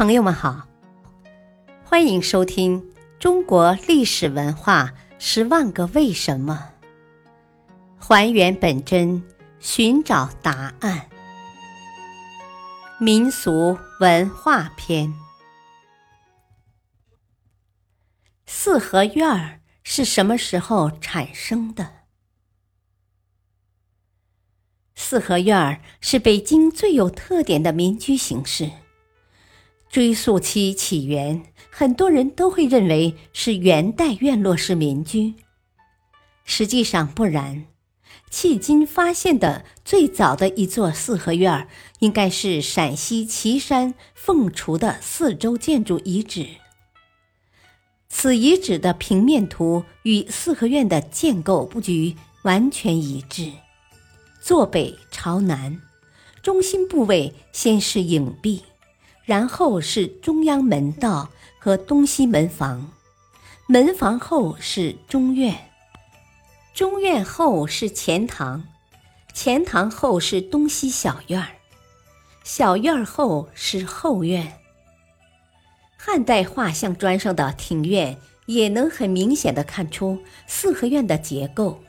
[0.00, 0.66] 朋友们好，
[1.84, 2.80] 欢迎收听
[3.18, 6.72] 《中国历史文化十万个为什么》，
[8.02, 9.22] 还原本真，
[9.58, 11.06] 寻找答案。
[12.98, 15.12] 民俗文化篇：
[18.46, 22.06] 四合院儿是什么时候产生的？
[24.94, 28.70] 四合院儿是北京最有特点的民居形式。
[29.90, 35.34] 追溯其起源，很多人都会认为是元代院落式民居。
[36.44, 37.66] 实际上不然，
[38.30, 41.66] 迄今发现的最早的一座四合院，
[41.98, 46.46] 应该是陕西岐山凤雏的四周建筑遗址。
[48.08, 53.50] 此遗址的平面图与四合院的建构布局完全一致，
[54.40, 55.80] 坐北朝南，
[56.42, 58.62] 中心部位先是影壁。
[59.30, 62.90] 然后是中央门道和东西门房，
[63.68, 65.70] 门房后是中院，
[66.74, 68.64] 中院后是前堂，
[69.32, 71.46] 前堂后是东西小院儿，
[72.42, 74.58] 小院儿后是后院。
[75.96, 81.80] 汉代画像砖上的庭院也能很明显的看出四合院的结构。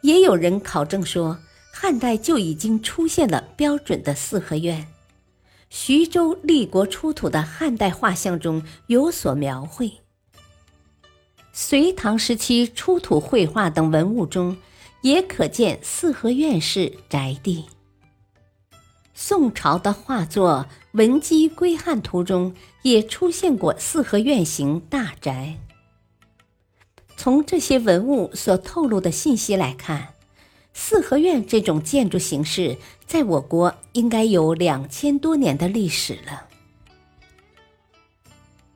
[0.00, 1.38] 也有人考证说，
[1.74, 4.88] 汉代就已经出现了标准的四合院。
[5.70, 9.92] 徐州立国出土的汉代画像中有所描绘，
[11.52, 14.56] 隋唐时期出土绘画等文物中
[15.02, 17.64] 也可见四合院式宅地。
[19.14, 25.58] 宋朝的画作《文姬归汉图》中也出现过四合院型大宅。
[27.16, 30.13] 从这些文物所透露的信息来看。
[30.76, 36.48] 四合院这种建筑形式，在我国应该有两千多年的历史了。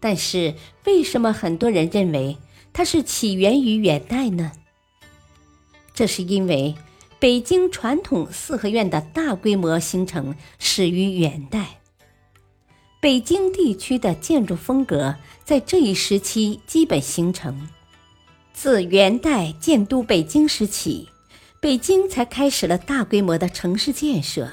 [0.00, 2.38] 但是，为什么很多人认为
[2.72, 4.50] 它是起源于元代呢？
[5.94, 6.74] 这是因为
[7.20, 11.78] 北京传统四合院的大规模形成始于元代，
[13.00, 17.68] 北京地区的建筑风格在这一时期基本形成。
[18.54, 21.10] 自元代建都北京时起。
[21.62, 24.52] 北京才开始了大规模的城市建设，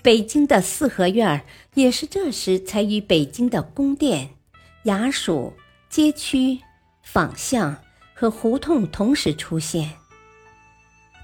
[0.00, 1.42] 北京的四合院儿
[1.74, 4.30] 也是这时才与北京的宫殿、
[4.84, 5.52] 衙署、
[5.90, 6.58] 街区、
[7.02, 7.76] 坊巷
[8.14, 9.90] 和胡同同时出现。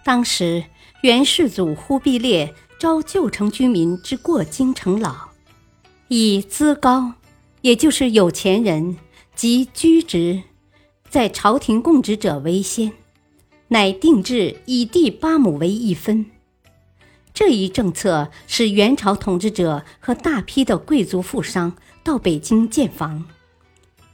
[0.04, 0.62] 当时，
[1.00, 5.30] 元世祖忽必烈招旧城居民之过京城老，
[6.08, 7.14] 以资高，
[7.62, 8.98] 也就是有钱人
[9.34, 10.42] 及居职，
[11.08, 12.92] 在朝廷供职者为先。
[13.68, 16.26] 乃定制以地八亩为一分，
[17.34, 23.24] 这一政策使元朝统治者和大批的贵族富商到北京建房，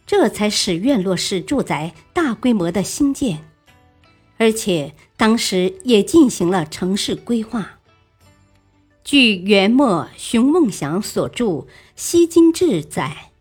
[0.07, 3.45] 这才使院落式住宅大规模的兴建，
[4.39, 7.79] 而且当时也进行了城市规划。
[9.05, 11.45] 据元末熊梦祥所著
[11.95, 13.33] 《西京志》载，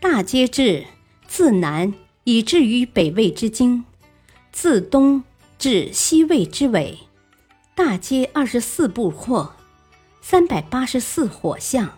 [0.00, 0.84] 大街至
[1.28, 1.94] 自南
[2.24, 3.84] 以至于北魏之京，
[4.50, 5.22] 自东。
[5.64, 6.98] 至西魏之尾，
[7.74, 9.56] 大街二十四步阔，
[10.20, 11.90] 三百八十四火巷，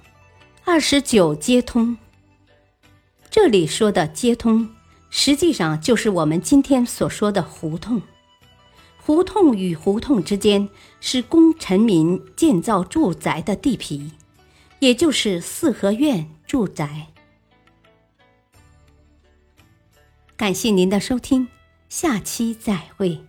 [0.65, 1.97] 二十九街通。
[3.29, 4.73] 这里说的街通，
[5.11, 8.01] 实际上就是我们今天所说的胡同。
[8.99, 10.69] 胡同与胡同之间
[11.01, 14.13] 是供臣民建造住宅的地皮，
[14.79, 17.09] 也就是四合院住宅。
[20.37, 21.49] 感谢您的收听，
[21.89, 23.21] 下期再会。